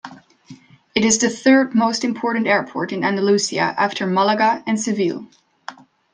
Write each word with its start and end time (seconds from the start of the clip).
It 0.95 1.05
is 1.05 1.19
the 1.19 1.29
third 1.29 1.75
most 1.75 2.03
important 2.03 2.47
airport 2.47 2.91
in 2.91 3.01
Andalucia 3.03 3.75
after 3.77 4.07
Malaga 4.07 4.63
and 4.65 4.79
Seville. 4.81 5.27